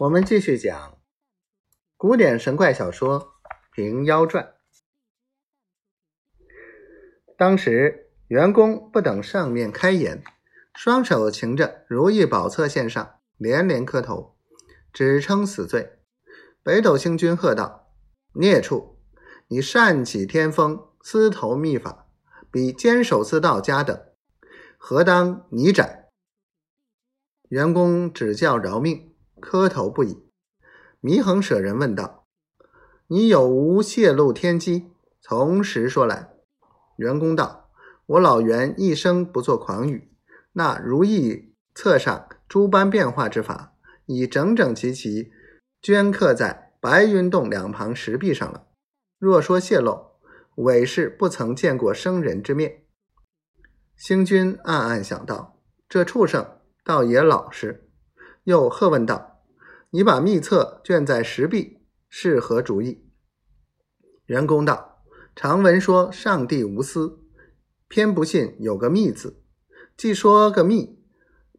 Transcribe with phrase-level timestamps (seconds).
[0.00, 0.96] 我们继续讲
[1.96, 3.20] 古典神怪小说
[3.72, 4.44] 《平妖传》。
[7.36, 10.22] 当时员工不等上面开言，
[10.72, 14.36] 双手擎着如意宝册献上，连连磕头，
[14.92, 15.98] 只称死罪。
[16.62, 17.92] 北斗星君喝道
[18.34, 19.00] ：“孽畜，
[19.48, 22.06] 你擅起天风，私投秘法，
[22.52, 24.00] 比坚守自道家等，
[24.76, 26.10] 何当你斩？”
[27.50, 29.07] 员工只叫饶命。
[29.40, 30.24] 磕头不已，
[31.02, 32.26] 祢衡舍人问道
[33.08, 34.90] ：“你有无泄露天机？
[35.20, 36.34] 从实说来。”
[36.96, 37.70] 员工道
[38.06, 40.10] ：“我老袁一生不做狂语，
[40.52, 43.74] 那如意册上诸般变化之法，
[44.06, 45.30] 已整整齐齐
[45.80, 48.66] 镌刻在白云洞两旁石壁上了。
[49.18, 50.12] 若说泄露，
[50.56, 52.82] 委是不曾见过生人之面。”
[53.96, 57.88] 星君暗暗想到：“这畜生倒也老实。”
[58.44, 59.37] 又喝问道
[59.90, 63.06] ：“你把密册卷在石壁，是何主意？”
[64.26, 65.02] 员工道
[65.34, 67.20] ：“常闻说上帝无私，
[67.88, 69.42] 偏不信有个密字。
[69.96, 70.98] 既说个密，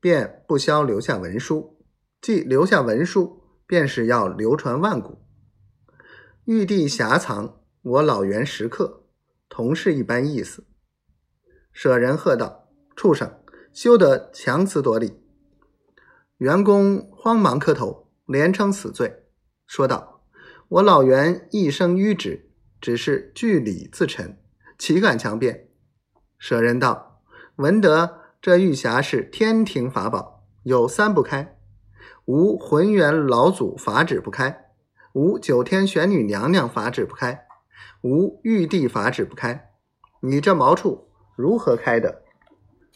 [0.00, 1.78] 便不消留下文书；
[2.20, 5.18] 既留下文书，便是要流传万古。
[6.44, 9.04] 玉帝遐藏，我老袁时刻，
[9.48, 10.66] 同是一般意思。”
[11.72, 13.40] 舍人喝道：“畜生，
[13.72, 15.22] 休得强词夺理！”
[16.38, 19.24] 员工慌忙磕头，连称死罪，
[19.66, 20.22] 说道
[20.68, 24.38] ：“我老袁一生迂直，只是据理自陈，
[24.78, 25.70] 岂敢强辩？”
[26.38, 27.22] 舍人道
[27.56, 31.58] ：“闻得这玉匣是天庭法宝，有三不开：
[32.26, 34.66] 无浑元老祖法旨不开，
[35.14, 37.46] 无九天玄女娘娘法旨不开，
[38.02, 39.70] 无玉帝法旨不开。
[40.20, 42.24] 你这毛处如何开的？”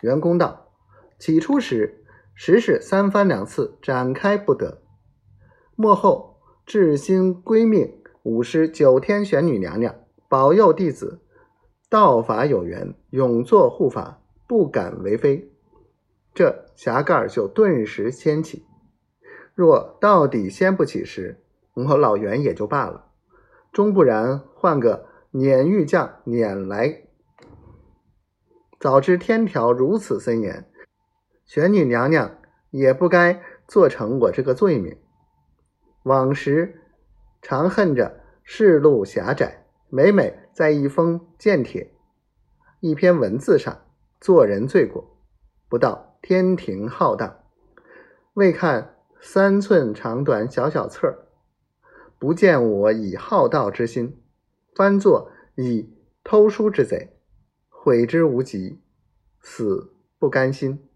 [0.00, 0.72] 员工道
[1.20, 2.04] ：“起初时。”
[2.40, 4.80] 时是三番两次展开不得，
[5.80, 9.94] 幕后至心归命五师九天玄女娘娘
[10.28, 11.20] 保佑弟子
[11.88, 15.52] 道法有缘，永作护法，不敢为非，
[16.34, 18.66] 这匣盖就顿时掀起。
[19.54, 21.44] 若到底掀不起时，
[21.74, 23.12] 我和老袁也就罢了；
[23.70, 27.04] 终不然，换个碾玉匠碾来，
[28.80, 30.68] 早知天条如此森严。
[31.46, 32.36] 玄女娘娘
[32.72, 34.98] 也不该做成我这个罪名。
[36.08, 36.80] 往时
[37.42, 41.92] 常恨着世路狭窄，每每在一封剑帖、
[42.80, 43.82] 一篇文字上
[44.18, 45.18] 做人罪过。
[45.68, 47.44] 不到天庭浩荡，
[48.32, 51.26] 未看三寸长短小小册，
[52.18, 54.22] 不见我以好道之心，
[54.74, 57.18] 翻作以偷书之贼，
[57.68, 58.80] 悔之无及，
[59.42, 60.87] 死不甘心。